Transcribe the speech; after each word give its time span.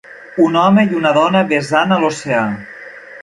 un 0.45 0.55
home 0.61 0.85
i 0.93 0.97
una 0.99 1.11
dona 1.19 1.45
besant 1.53 1.95
a 1.97 2.01
l'oceà 2.05 2.43